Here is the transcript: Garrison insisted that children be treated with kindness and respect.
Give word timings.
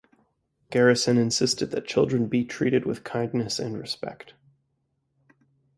Garrison 0.71 1.19
insisted 1.19 1.67
that 1.69 1.85
children 1.85 2.25
be 2.25 2.43
treated 2.43 2.87
with 2.87 3.03
kindness 3.03 3.59
and 3.59 3.77
respect. 3.77 4.33